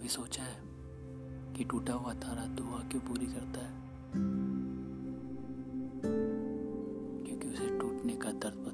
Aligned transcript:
कभी 0.00 0.08
सोचा 0.08 0.42
है 0.42 0.60
कि 1.54 1.64
टूटा 1.64 1.92
हुआ 1.92 2.12
तारा 2.14 2.44
दुआ 2.46 2.78
क्यों 2.88 3.00
पूरी 3.00 3.26
करता 3.26 3.60
है? 3.60 3.72
क्योंकि 7.24 7.48
उसे 7.48 7.78
टूटने 7.78 8.12
का 8.12 8.30
दर्द 8.32 8.69